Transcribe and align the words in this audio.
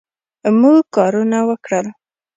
موږ 0.59 0.79
کارونه 0.95 1.39
وکړل 1.49 1.85